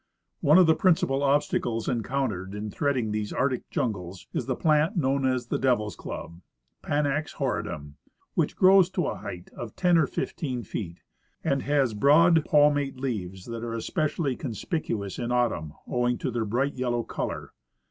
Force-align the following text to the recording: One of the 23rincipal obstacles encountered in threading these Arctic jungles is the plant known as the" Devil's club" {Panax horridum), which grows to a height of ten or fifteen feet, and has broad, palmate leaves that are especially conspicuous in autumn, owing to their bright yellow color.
One 0.39 0.57
of 0.57 0.65
the 0.65 0.75
23rincipal 0.75 1.21
obstacles 1.21 1.87
encountered 1.87 2.55
in 2.55 2.71
threading 2.71 3.11
these 3.11 3.31
Arctic 3.31 3.69
jungles 3.69 4.25
is 4.33 4.47
the 4.47 4.55
plant 4.55 4.97
known 4.97 5.27
as 5.27 5.45
the" 5.45 5.59
Devil's 5.59 5.95
club" 5.95 6.41
{Panax 6.83 7.35
horridum), 7.35 7.97
which 8.33 8.55
grows 8.55 8.89
to 8.89 9.05
a 9.05 9.13
height 9.17 9.51
of 9.55 9.75
ten 9.75 9.99
or 9.99 10.07
fifteen 10.07 10.63
feet, 10.63 11.03
and 11.43 11.61
has 11.61 11.93
broad, 11.93 12.43
palmate 12.45 12.97
leaves 12.99 13.45
that 13.45 13.63
are 13.63 13.75
especially 13.75 14.35
conspicuous 14.35 15.19
in 15.19 15.31
autumn, 15.31 15.73
owing 15.85 16.17
to 16.17 16.31
their 16.31 16.45
bright 16.45 16.73
yellow 16.73 17.03
color. 17.03 17.53